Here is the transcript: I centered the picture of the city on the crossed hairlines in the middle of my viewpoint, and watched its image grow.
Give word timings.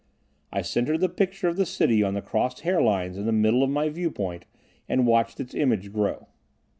I 0.51 0.63
centered 0.63 0.97
the 0.99 1.09
picture 1.09 1.47
of 1.47 1.57
the 1.57 1.65
city 1.67 2.01
on 2.01 2.15
the 2.15 2.23
crossed 2.23 2.61
hairlines 2.61 3.17
in 3.17 3.27
the 3.27 3.31
middle 3.31 3.61
of 3.61 3.69
my 3.69 3.87
viewpoint, 3.89 4.45
and 4.89 5.05
watched 5.05 5.39
its 5.39 5.53
image 5.53 5.91
grow. 5.93 6.25